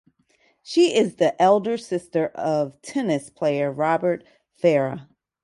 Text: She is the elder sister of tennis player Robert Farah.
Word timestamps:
She 0.63 0.95
is 0.95 1.17
the 1.17 1.39
elder 1.39 1.77
sister 1.77 2.29
of 2.29 2.81
tennis 2.81 3.29
player 3.29 3.71
Robert 3.71 4.23
Farah. 4.59 5.07